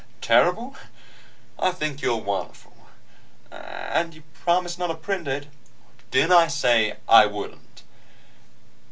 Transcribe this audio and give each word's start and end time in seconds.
"Terrible? 0.21 0.75
I 1.59 1.69
think 1.69 2.01
you're 2.01 2.17
wonderful!" 2.17 2.87
"And 3.51 4.15
you 4.15 4.23
promise 4.33 4.79
not 4.79 4.87
to 4.87 4.95
print 4.95 5.27
it?" 5.27 5.45
"Didn't 6.09 6.31
I 6.33 6.47
say 6.47 6.97
I 7.07 7.27
wouldn't?" 7.27 7.83